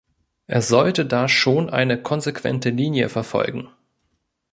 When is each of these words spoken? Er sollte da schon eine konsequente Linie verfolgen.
Er 0.47 0.63
sollte 0.63 1.05
da 1.05 1.27
schon 1.27 1.69
eine 1.69 2.01
konsequente 2.01 2.71
Linie 2.71 3.07
verfolgen. 3.07 3.69